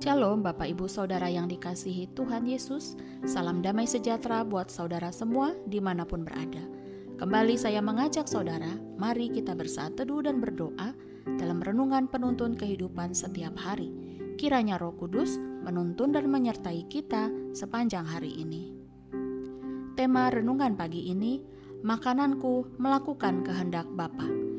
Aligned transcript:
Shalom 0.00 0.40
Bapak 0.40 0.64
Ibu 0.64 0.88
Saudara 0.88 1.28
yang 1.28 1.44
dikasihi 1.44 2.16
Tuhan 2.16 2.48
Yesus. 2.48 2.96
Salam 3.28 3.60
damai 3.60 3.84
sejahtera 3.84 4.48
buat 4.48 4.72
saudara 4.72 5.12
semua 5.12 5.52
di 5.68 5.76
mana 5.76 6.08
pun 6.08 6.24
berada. 6.24 6.64
Kembali 7.20 7.60
saya 7.60 7.84
mengajak 7.84 8.24
saudara 8.24 8.80
Mari 8.96 9.28
kita 9.28 9.52
bersaat 9.52 10.00
teduh 10.00 10.24
dan 10.24 10.40
berdoa 10.40 10.96
Dalam 11.36 11.60
renungan 11.60 12.08
penuntun 12.08 12.56
kehidupan 12.56 13.12
setiap 13.12 13.52
hari. 13.60 13.92
Kiranya 14.40 14.80
roh 14.80 14.96
kudus 14.96 15.36
menuntun 15.36 16.16
dan 16.16 16.32
menyertai 16.32 16.88
kita 16.88 17.28
sepanjang 17.52 18.08
hari 18.08 18.40
ini. 18.40 18.72
Tema 20.00 20.32
renungan 20.32 20.80
pagi 20.80 21.12
ini 21.12 21.44
Makananku 21.84 22.80
melakukan 22.80 23.44
kehendak 23.44 23.84
Bapa 23.92 24.49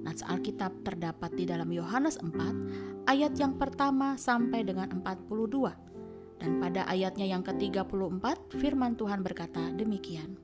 Nats 0.00 0.24
Alkitab 0.24 0.80
terdapat 0.80 1.36
di 1.36 1.44
dalam 1.44 1.68
Yohanes 1.68 2.16
4 2.20 3.04
ayat 3.04 3.36
yang 3.36 3.60
pertama 3.60 4.16
sampai 4.16 4.64
dengan 4.64 4.88
42. 4.90 6.40
Dan 6.40 6.56
pada 6.56 6.88
ayatnya 6.88 7.28
yang 7.28 7.44
ke-34 7.44 8.56
firman 8.56 8.96
Tuhan 8.96 9.20
berkata 9.20 9.60
demikian. 9.76 10.40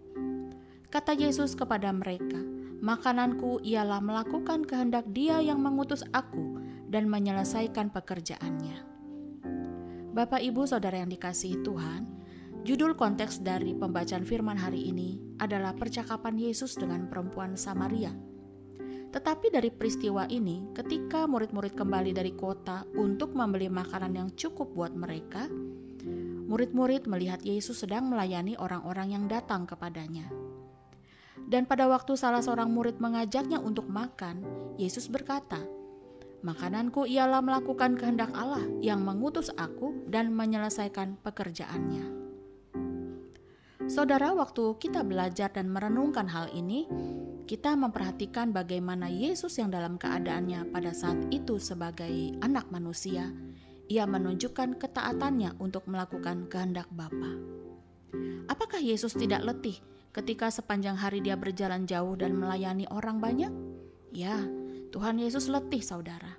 Kata 0.93 1.17
Yesus 1.17 1.57
kepada 1.57 1.89
mereka, 1.89 2.37
"Makananku 2.85 3.65
ialah 3.65 4.05
melakukan 4.05 4.69
kehendak 4.69 5.09
Dia 5.09 5.41
yang 5.41 5.65
mengutus 5.65 6.05
aku 6.13 6.61
dan 6.93 7.09
menyelesaikan 7.09 7.89
pekerjaannya." 7.97 8.85
Bapak 10.13 10.45
Ibu 10.45 10.69
Saudara 10.69 11.01
yang 11.01 11.09
dikasihi 11.09 11.65
Tuhan, 11.65 12.09
judul 12.65 12.93
konteks 12.93 13.41
dari 13.41 13.73
pembacaan 13.73 14.25
firman 14.25 14.61
hari 14.61 14.93
ini 14.93 15.17
adalah 15.41 15.73
percakapan 15.73 16.37
Yesus 16.37 16.77
dengan 16.77 17.09
perempuan 17.09 17.57
Samaria 17.57 18.13
tetapi 19.15 19.49
dari 19.55 19.71
peristiwa 19.71 20.27
ini, 20.27 20.71
ketika 20.75 21.25
murid-murid 21.25 21.79
kembali 21.79 22.11
dari 22.13 22.35
kota 22.35 22.85
untuk 22.99 23.33
membeli 23.33 23.71
makanan 23.71 24.13
yang 24.13 24.29
cukup 24.35 24.75
buat 24.75 24.93
mereka, 24.93 25.47
murid-murid 26.47 27.11
melihat 27.11 27.43
Yesus 27.43 27.83
sedang 27.83 28.07
melayani 28.07 28.55
orang-orang 28.59 29.15
yang 29.15 29.25
datang 29.27 29.67
kepadanya. 29.67 30.31
Dan 31.47 31.67
pada 31.67 31.87
waktu 31.87 32.19
salah 32.19 32.43
seorang 32.43 32.75
murid 32.75 32.99
mengajaknya 32.99 33.63
untuk 33.63 33.87
makan, 33.87 34.43
Yesus 34.75 35.07
berkata, 35.07 35.63
"Makananku 36.43 37.07
ialah 37.07 37.39
melakukan 37.39 37.95
kehendak 37.95 38.35
Allah 38.35 38.67
yang 38.83 39.07
mengutus 39.07 39.55
aku 39.55 39.95
dan 40.11 40.35
menyelesaikan 40.35 41.23
pekerjaannya." 41.23 42.27
Saudara, 43.87 44.35
waktu 44.35 44.75
kita 44.83 45.07
belajar 45.07 45.55
dan 45.55 45.71
merenungkan 45.71 46.27
hal 46.27 46.51
ini, 46.51 46.91
kita 47.47 47.79
memperhatikan 47.79 48.51
bagaimana 48.51 49.07
Yesus 49.07 49.63
yang 49.63 49.71
dalam 49.71 50.03
keadaannya 50.03 50.67
pada 50.75 50.91
saat 50.91 51.31
itu 51.31 51.63
sebagai 51.63 52.35
anak 52.43 52.67
manusia, 52.75 53.31
ia 53.87 54.03
menunjukkan 54.03 54.83
ketaatannya 54.83 55.55
untuk 55.63 55.87
melakukan 55.87 56.51
kehendak 56.51 56.91
Bapa. 56.91 57.39
Apakah 58.51 58.83
Yesus 58.83 59.15
tidak 59.15 59.47
letih 59.47 59.79
ketika 60.11 60.51
sepanjang 60.51 60.99
hari 60.99 61.23
dia 61.23 61.39
berjalan 61.39 61.87
jauh 61.87 62.19
dan 62.19 62.35
melayani 62.35 62.91
orang 62.91 63.23
banyak? 63.23 63.55
Ya, 64.11 64.43
Tuhan 64.91 65.23
Yesus 65.23 65.47
letih 65.47 65.87
saudara. 65.87 66.35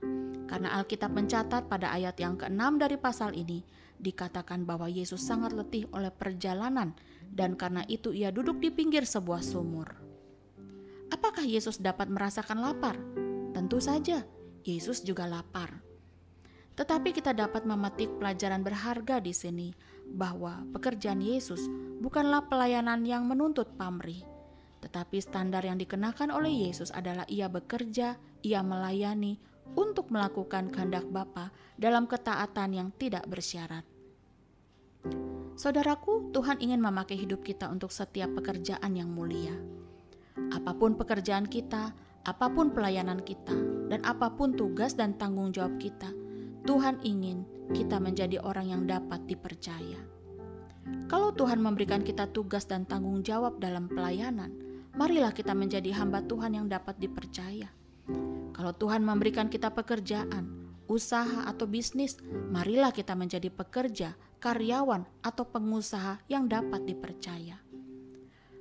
Karena 0.48 0.76
Alkitab 0.76 1.12
mencatat 1.12 1.72
pada 1.72 1.92
ayat 1.96 2.20
yang 2.20 2.36
ke-6 2.36 2.84
dari 2.84 3.00
pasal 3.00 3.32
ini, 3.32 3.64
dikatakan 3.96 4.68
bahwa 4.68 4.92
Yesus 4.92 5.24
sangat 5.24 5.56
letih 5.56 5.88
oleh 5.96 6.12
perjalanan 6.12 6.96
dan 7.32 7.56
karena 7.56 7.88
itu 7.88 8.12
ia 8.12 8.32
duduk 8.32 8.60
di 8.60 8.72
pinggir 8.72 9.04
sebuah 9.08 9.44
sumur. 9.44 10.07
Apakah 11.38 11.54
Yesus 11.54 11.78
dapat 11.78 12.10
merasakan 12.10 12.66
lapar? 12.66 12.98
Tentu 13.54 13.78
saja, 13.78 14.26
Yesus 14.66 15.06
juga 15.06 15.30
lapar. 15.30 15.86
Tetapi 16.74 17.14
kita 17.14 17.30
dapat 17.30 17.62
memetik 17.62 18.10
pelajaran 18.18 18.66
berharga 18.66 19.22
di 19.22 19.38
sini 19.38 19.70
bahwa 20.10 20.66
pekerjaan 20.74 21.22
Yesus 21.22 21.62
bukanlah 22.02 22.50
pelayanan 22.50 23.06
yang 23.06 23.30
menuntut 23.30 23.70
pamrih, 23.78 24.26
tetapi 24.82 25.22
standar 25.22 25.62
yang 25.62 25.78
dikenakan 25.78 26.34
oleh 26.34 26.50
Yesus 26.50 26.90
adalah 26.90 27.30
ia 27.30 27.46
bekerja, 27.46 28.18
ia 28.42 28.62
melayani 28.66 29.38
untuk 29.78 30.10
melakukan 30.10 30.74
kehendak 30.74 31.06
Bapa 31.06 31.54
dalam 31.78 32.10
ketaatan 32.10 32.74
yang 32.74 32.90
tidak 32.98 33.30
bersyarat. 33.30 33.86
Saudaraku, 35.54 36.34
Tuhan 36.34 36.58
ingin 36.66 36.82
memakai 36.82 37.14
hidup 37.14 37.46
kita 37.46 37.70
untuk 37.70 37.94
setiap 37.94 38.34
pekerjaan 38.42 38.98
yang 38.98 39.14
mulia 39.14 39.54
apa 40.54 40.72
pun 40.78 40.96
pekerjaan 40.96 41.46
kita, 41.46 41.92
apa 42.28 42.46
pun 42.52 42.76
pelayanan 42.76 43.24
kita, 43.24 43.56
dan 43.88 44.04
apa 44.04 44.34
pun 44.36 44.54
tugas 44.54 44.94
dan 44.94 45.16
tanggung 45.16 45.56
jawab 45.56 45.80
kita, 45.80 46.12
Tuhan 46.68 47.00
ingin 47.04 47.48
kita 47.72 48.00
menjadi 48.00 48.44
orang 48.44 48.68
yang 48.72 48.84
dapat 48.84 49.24
dipercaya. 49.28 50.00
Kalau 51.08 51.32
Tuhan 51.36 51.60
memberikan 51.60 52.04
kita 52.04 52.32
tugas 52.32 52.68
dan 52.68 52.88
tanggung 52.88 53.24
jawab 53.24 53.60
dalam 53.60 53.88
pelayanan, 53.92 54.52
marilah 54.96 55.32
kita 55.32 55.52
menjadi 55.56 55.96
hamba 55.96 56.24
Tuhan 56.24 56.56
yang 56.56 56.68
dapat 56.68 57.00
dipercaya. 57.00 57.72
Kalau 58.56 58.74
Tuhan 58.76 59.04
memberikan 59.04 59.52
kita 59.52 59.72
pekerjaan, 59.72 60.72
usaha, 60.88 61.48
atau 61.48 61.68
bisnis, 61.68 62.20
marilah 62.52 62.96
kita 62.96 63.14
menjadi 63.14 63.52
pekerja, 63.52 64.16
karyawan, 64.40 65.04
atau 65.24 65.44
pengusaha 65.48 66.24
yang 66.32 66.48
dapat 66.48 66.88
dipercaya. 66.88 67.67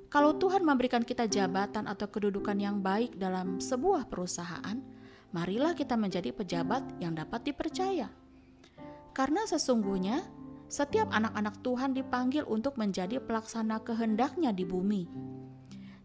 Kalau 0.07 0.39
Tuhan 0.39 0.63
memberikan 0.63 1.03
kita 1.03 1.27
jabatan 1.27 1.83
atau 1.83 2.07
kedudukan 2.07 2.55
yang 2.55 2.79
baik 2.79 3.19
dalam 3.19 3.59
sebuah 3.59 4.07
perusahaan, 4.07 4.79
marilah 5.35 5.75
kita 5.75 5.99
menjadi 5.99 6.31
pejabat 6.31 7.03
yang 7.03 7.11
dapat 7.11 7.51
dipercaya. 7.51 8.07
Karena 9.11 9.43
sesungguhnya 9.43 10.23
setiap 10.71 11.11
anak-anak 11.11 11.59
Tuhan 11.59 11.91
dipanggil 11.91 12.47
untuk 12.47 12.79
menjadi 12.79 13.19
pelaksana 13.19 13.83
kehendaknya 13.83 14.55
di 14.55 14.63
bumi. 14.63 15.03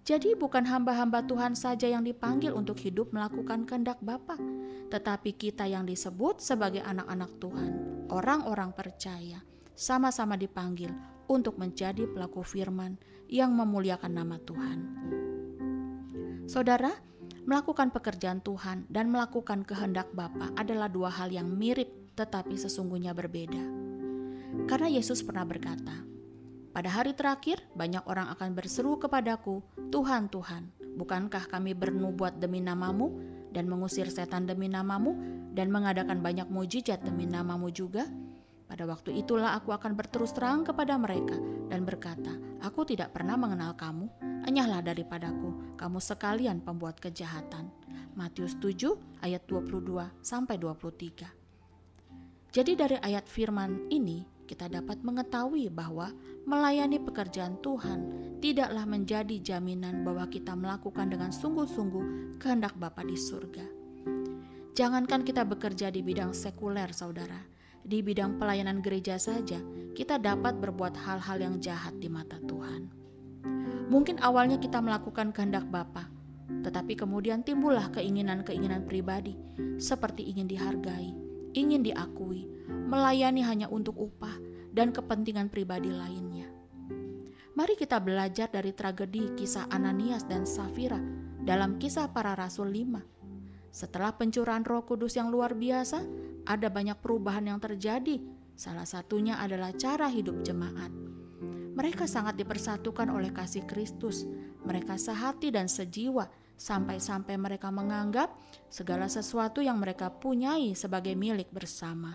Jadi 0.03 0.35
bukan 0.35 0.67
hamba-hamba 0.67 1.23
Tuhan 1.23 1.55
saja 1.55 1.87
yang 1.87 2.03
dipanggil 2.03 2.51
untuk 2.51 2.75
hidup 2.83 3.15
melakukan 3.15 3.63
kehendak 3.71 4.03
Bapa, 4.03 4.35
tetapi 4.91 5.31
kita 5.39 5.63
yang 5.71 5.87
disebut 5.87 6.43
sebagai 6.43 6.83
anak-anak 6.83 7.39
Tuhan, 7.39 7.71
orang-orang 8.11 8.75
percaya, 8.75 9.47
sama-sama 9.79 10.35
dipanggil 10.35 10.91
untuk 11.31 11.55
menjadi 11.55 12.11
pelaku 12.11 12.43
firman 12.43 12.99
yang 13.33 13.57
memuliakan 13.57 14.13
nama 14.13 14.37
Tuhan. 14.37 14.79
Saudara, 16.45 16.93
melakukan 17.49 17.89
pekerjaan 17.89 18.45
Tuhan 18.45 18.85
dan 18.93 19.09
melakukan 19.09 19.65
kehendak 19.65 20.13
Bapa 20.13 20.53
adalah 20.53 20.93
dua 20.93 21.09
hal 21.09 21.33
yang 21.33 21.49
mirip 21.49 21.89
tetapi 22.13 22.61
sesungguhnya 22.61 23.17
berbeda. 23.17 23.65
Karena 24.69 24.93
Yesus 24.93 25.25
pernah 25.25 25.49
berkata, 25.49 26.05
"Pada 26.77 26.93
hari 26.93 27.17
terakhir 27.17 27.65
banyak 27.73 28.05
orang 28.05 28.29
akan 28.37 28.53
berseru 28.53 29.01
kepadaku, 29.01 29.65
Tuhan, 29.89 30.29
Tuhan, 30.29 30.69
bukankah 31.01 31.49
kami 31.49 31.73
bernubuat 31.73 32.37
demi 32.37 32.61
namamu 32.61 33.17
dan 33.49 33.65
mengusir 33.65 34.13
setan 34.13 34.45
demi 34.45 34.69
namamu 34.69 35.17
dan 35.57 35.73
mengadakan 35.73 36.21
banyak 36.21 36.53
mujizat 36.53 37.01
demi 37.01 37.25
namamu 37.25 37.73
juga?" 37.73 38.05
Pada 38.73 38.89
waktu 38.89 39.21
itulah 39.21 39.53
aku 39.53 39.69
akan 39.77 39.93
berterus 39.93 40.33
terang 40.33 40.65
kepada 40.65 40.97
mereka 40.97 41.37
dan 41.69 41.85
berkata, 41.85 42.33
Aku 42.65 42.89
tidak 42.89 43.13
pernah 43.13 43.37
mengenal 43.37 43.77
kamu, 43.77 44.09
enyahlah 44.49 44.81
daripadaku, 44.81 45.77
kamu 45.77 46.01
sekalian 46.01 46.65
pembuat 46.65 46.97
kejahatan. 46.97 47.69
Matius 48.17 48.57
7 48.57 48.97
ayat 49.21 49.45
22 49.45 50.25
sampai 50.25 50.57
23. 50.57 51.29
Jadi 52.49 52.73
dari 52.73 52.97
ayat 52.97 53.29
firman 53.29 53.93
ini 53.93 54.25
kita 54.49 54.73
dapat 54.73 55.05
mengetahui 55.05 55.69
bahwa 55.69 56.09
melayani 56.49 56.97
pekerjaan 56.97 57.61
Tuhan 57.61 58.01
tidaklah 58.41 58.89
menjadi 58.89 59.37
jaminan 59.53 60.01
bahwa 60.01 60.33
kita 60.33 60.57
melakukan 60.57 61.13
dengan 61.13 61.29
sungguh-sungguh 61.29 62.41
kehendak 62.41 62.73
Bapa 62.81 63.05
di 63.05 63.21
surga. 63.21 63.69
Jangankan 64.73 65.29
kita 65.29 65.45
bekerja 65.45 65.93
di 65.93 66.01
bidang 66.01 66.33
sekuler, 66.33 66.97
saudara, 66.97 67.53
di 67.83 68.01
bidang 68.01 68.39
pelayanan 68.39 68.79
gereja 68.79 69.19
saja, 69.19 69.59
kita 69.93 70.17
dapat 70.17 70.59
berbuat 70.63 70.95
hal-hal 70.95 71.39
yang 71.43 71.57
jahat 71.59 71.99
di 71.99 72.07
mata 72.07 72.39
Tuhan. 72.47 72.89
Mungkin 73.93 74.23
awalnya 74.25 74.57
kita 74.57 74.81
melakukan 74.81 75.35
kehendak 75.37 75.69
Bapa, 75.69 76.09
tetapi 76.63 76.97
kemudian 76.97 77.45
timbullah 77.45 77.93
keinginan-keinginan 77.93 78.89
pribadi, 78.89 79.37
seperti 79.77 80.25
ingin 80.31 80.49
dihargai, 80.49 81.13
ingin 81.53 81.85
diakui, 81.85 82.49
melayani 82.69 83.45
hanya 83.45 83.69
untuk 83.69 83.99
upah 83.99 84.39
dan 84.73 84.95
kepentingan 84.95 85.53
pribadi 85.53 85.93
lainnya. 85.93 86.49
Mari 87.53 87.77
kita 87.77 88.01
belajar 88.01 88.49
dari 88.49 88.73
tragedi 88.73 89.37
kisah 89.37 89.69
Ananias 89.69 90.25
dan 90.25 90.49
Safira 90.49 90.97
dalam 91.45 91.77
kisah 91.77 92.09
para 92.09 92.33
rasul 92.33 92.73
5. 92.73 93.22
Setelah 93.73 94.13
pencurahan 94.13 94.61
roh 94.63 94.85
kudus 94.85 95.17
yang 95.17 95.33
luar 95.33 95.57
biasa, 95.57 96.05
ada 96.45 96.69
banyak 96.69 97.01
perubahan 97.01 97.49
yang 97.49 97.57
terjadi. 97.57 98.21
Salah 98.53 98.85
satunya 98.85 99.41
adalah 99.41 99.73
cara 99.73 100.13
hidup 100.13 100.45
jemaat. 100.45 100.93
Mereka 101.73 102.05
sangat 102.05 102.37
dipersatukan 102.37 103.09
oleh 103.09 103.33
kasih 103.33 103.65
Kristus. 103.65 104.29
Mereka 104.69 105.01
sehati 105.01 105.49
dan 105.49 105.73
sejiwa 105.73 106.29
sampai-sampai 106.61 107.41
mereka 107.41 107.73
menganggap 107.73 108.37
segala 108.69 109.09
sesuatu 109.09 109.65
yang 109.65 109.81
mereka 109.81 110.13
punyai 110.13 110.77
sebagai 110.77 111.17
milik 111.17 111.49
bersama. 111.49 112.13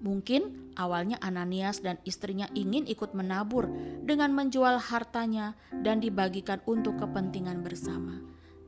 Mungkin 0.00 0.72
awalnya 0.80 1.20
Ananias 1.20 1.84
dan 1.84 2.00
istrinya 2.08 2.48
ingin 2.56 2.88
ikut 2.88 3.12
menabur 3.12 3.68
dengan 4.00 4.32
menjual 4.32 4.80
hartanya 4.80 5.58
dan 5.82 6.00
dibagikan 6.00 6.62
untuk 6.64 6.96
kepentingan 6.96 7.60
bersama. 7.60 8.16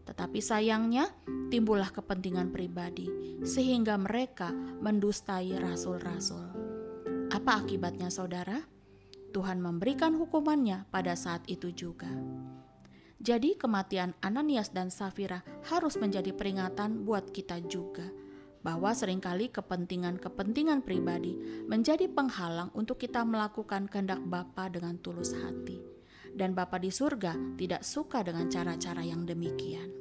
Tetapi 0.02 0.42
sayangnya 0.42 1.06
timbullah 1.48 1.90
kepentingan 1.90 2.50
pribadi 2.50 3.06
sehingga 3.46 3.94
mereka 3.98 4.50
mendustai 4.54 5.54
rasul-rasul. 5.58 6.42
Apa 7.32 7.64
akibatnya 7.64 8.12
saudara? 8.12 8.60
Tuhan 9.32 9.64
memberikan 9.64 10.12
hukumannya 10.12 10.84
pada 10.92 11.16
saat 11.16 11.40
itu 11.48 11.72
juga. 11.72 12.12
Jadi 13.22 13.54
kematian 13.54 14.12
Ananias 14.18 14.74
dan 14.74 14.90
Safira 14.90 15.40
harus 15.70 15.94
menjadi 15.96 16.34
peringatan 16.34 17.06
buat 17.06 17.30
kita 17.30 17.62
juga 17.70 18.10
bahwa 18.62 18.94
sering 18.94 19.18
kali 19.18 19.50
kepentingan-kepentingan 19.50 20.86
pribadi 20.86 21.34
menjadi 21.66 22.10
penghalang 22.10 22.70
untuk 22.74 22.98
kita 22.98 23.22
melakukan 23.26 23.90
kehendak 23.90 24.22
Bapa 24.26 24.70
dengan 24.70 24.98
tulus 25.02 25.34
hati. 25.34 26.01
Dan 26.32 26.56
Bapa 26.56 26.80
di 26.80 26.88
surga 26.88 27.36
tidak 27.60 27.84
suka 27.84 28.24
dengan 28.24 28.48
cara-cara 28.48 29.04
yang 29.04 29.28
demikian. 29.28 29.92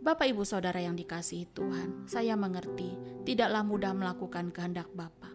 Bapak 0.00 0.32
Ibu 0.32 0.42
Saudara 0.48 0.80
yang 0.80 0.96
dikasihi 0.96 1.52
Tuhan, 1.52 2.08
saya 2.08 2.32
mengerti 2.34 2.96
tidaklah 3.22 3.60
mudah 3.62 3.92
melakukan 3.92 4.48
kehendak 4.50 4.88
Bapa. 4.96 5.28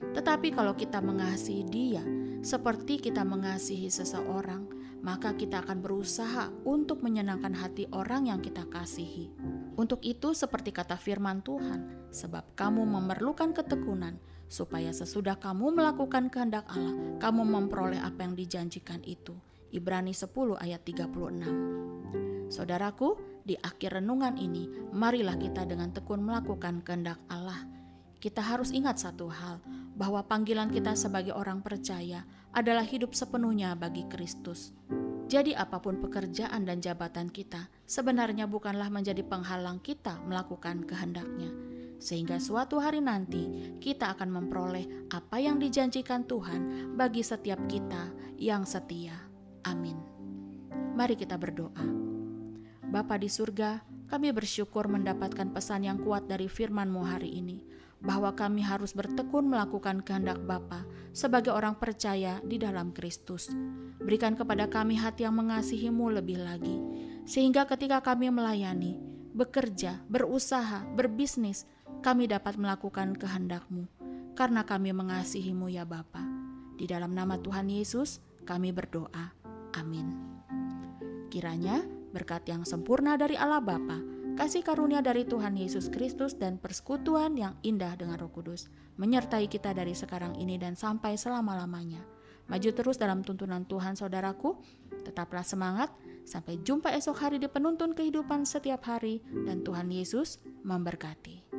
Tetapi 0.00 0.52
kalau 0.52 0.76
kita 0.76 1.00
mengasihi 1.00 1.64
Dia 1.68 2.04
seperti 2.40 2.96
kita 3.00 3.20
mengasihi 3.20 3.92
seseorang, 3.92 4.64
maka 5.04 5.36
kita 5.36 5.60
akan 5.60 5.80
berusaha 5.84 6.48
untuk 6.64 7.04
menyenangkan 7.04 7.52
hati 7.52 7.84
orang 7.92 8.32
yang 8.32 8.40
kita 8.40 8.64
kasihi. 8.68 9.28
Untuk 9.76 10.00
itu, 10.04 10.32
seperti 10.32 10.72
kata 10.72 10.96
firman 10.96 11.44
Tuhan, 11.44 12.08
sebab 12.12 12.56
kamu 12.56 12.84
memerlukan 12.84 13.52
ketekunan, 13.52 14.16
supaya 14.50 14.90
sesudah 14.90 15.38
kamu 15.38 15.70
melakukan 15.70 16.26
kehendak 16.26 16.66
Allah, 16.66 16.98
kamu 17.22 17.46
memperoleh 17.46 18.02
apa 18.02 18.26
yang 18.26 18.34
dijanjikan 18.34 18.98
itu. 19.06 19.32
Ibrani 19.70 20.10
10 20.10 20.58
ayat 20.58 20.82
36. 20.82 22.50
Saudaraku, 22.50 23.14
di 23.46 23.54
akhir 23.54 24.02
renungan 24.02 24.34
ini, 24.34 24.66
marilah 24.90 25.38
kita 25.38 25.62
dengan 25.62 25.94
tekun 25.94 26.26
melakukan 26.26 26.82
kehendak 26.82 27.22
Allah. 27.30 27.62
Kita 28.18 28.42
harus 28.42 28.74
ingat 28.74 28.98
satu 28.98 29.30
hal, 29.30 29.62
bahwa 29.94 30.26
panggilan 30.26 30.74
kita 30.74 30.98
sebagai 30.98 31.30
orang 31.30 31.62
percaya 31.62 32.26
adalah 32.50 32.82
hidup 32.82 33.14
sepenuhnya 33.14 33.78
bagi 33.78 34.02
Kristus. 34.10 34.74
Jadi 35.30 35.54
apa 35.54 35.78
pun 35.78 36.02
pekerjaan 36.02 36.66
dan 36.66 36.82
jabatan 36.82 37.30
kita 37.30 37.70
sebenarnya 37.86 38.50
bukanlah 38.50 38.90
menjadi 38.90 39.22
penghalang 39.22 39.78
kita 39.78 40.18
melakukan 40.26 40.82
kehendaknya. 40.82 41.69
Sehingga 42.00 42.40
suatu 42.40 42.80
hari 42.80 43.04
nanti 43.04 43.76
kita 43.78 44.16
akan 44.16 44.32
memperoleh 44.32 45.12
apa 45.12 45.36
yang 45.36 45.60
dijanjikan 45.60 46.24
Tuhan 46.24 46.96
bagi 46.96 47.20
setiap 47.20 47.60
kita 47.68 48.08
yang 48.40 48.64
setia. 48.64 49.14
Amin. 49.68 50.00
Mari 50.96 51.14
kita 51.14 51.36
berdoa. 51.36 51.84
Bapa 52.90 53.20
di 53.20 53.28
surga, 53.28 53.84
kami 54.10 54.34
bersyukur 54.34 54.90
mendapatkan 54.90 55.52
pesan 55.54 55.86
yang 55.86 56.02
kuat 56.02 56.26
dari 56.26 56.50
firman-Mu 56.50 57.06
hari 57.06 57.38
ini 57.38 57.62
bahwa 58.00 58.32
kami 58.32 58.64
harus 58.64 58.96
bertekun 58.96 59.46
melakukan 59.46 60.00
kehendak 60.00 60.40
Bapa 60.48 60.88
sebagai 61.12 61.52
orang 61.52 61.76
percaya 61.76 62.40
di 62.40 62.56
dalam 62.56 62.96
Kristus. 62.96 63.52
Berikan 64.00 64.34
kepada 64.34 64.66
kami 64.66 64.96
hati 64.96 65.28
yang 65.28 65.36
mengasihimu 65.36 66.08
lebih 66.16 66.40
lagi, 66.40 66.80
sehingga 67.28 67.68
ketika 67.68 68.00
kami 68.00 68.32
melayani, 68.32 68.96
bekerja, 69.36 70.00
berusaha, 70.08 70.88
berbisnis, 70.96 71.68
kami 72.00 72.26
dapat 72.32 72.56
melakukan 72.56 73.12
kehendakmu, 73.12 73.84
karena 74.32 74.64
kami 74.64 74.96
mengasihimu 74.96 75.68
ya 75.68 75.84
Bapa. 75.84 76.24
Di 76.80 76.88
dalam 76.88 77.12
nama 77.12 77.36
Tuhan 77.36 77.68
Yesus, 77.68 78.24
kami 78.48 78.72
berdoa. 78.72 79.36
Amin. 79.76 80.16
Kiranya 81.28 81.84
berkat 82.10 82.48
yang 82.48 82.64
sempurna 82.64 83.20
dari 83.20 83.36
Allah 83.36 83.60
Bapa, 83.60 84.00
kasih 84.34 84.64
karunia 84.64 85.04
dari 85.04 85.28
Tuhan 85.28 85.60
Yesus 85.60 85.92
Kristus 85.92 86.34
dan 86.40 86.56
persekutuan 86.56 87.36
yang 87.36 87.54
indah 87.60 87.94
dengan 87.94 88.16
Roh 88.16 88.32
Kudus 88.32 88.72
menyertai 88.96 89.48
kita 89.48 89.76
dari 89.76 89.92
sekarang 89.92 90.36
ini 90.40 90.56
dan 90.56 90.76
sampai 90.76 91.20
selama-lamanya. 91.20 92.00
Maju 92.50 92.70
terus 92.74 92.98
dalam 92.98 93.22
tuntunan 93.22 93.62
Tuhan 93.68 93.94
saudaraku, 93.94 94.58
tetaplah 95.06 95.46
semangat, 95.46 95.92
sampai 96.26 96.58
jumpa 96.64 96.90
esok 96.96 97.16
hari 97.16 97.36
di 97.38 97.46
penuntun 97.46 97.94
kehidupan 97.94 98.42
setiap 98.42 98.84
hari 98.88 99.22
dan 99.46 99.62
Tuhan 99.62 99.88
Yesus 99.88 100.42
memberkati. 100.66 101.49